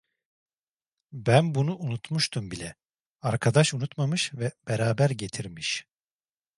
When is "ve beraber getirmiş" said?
4.33-5.85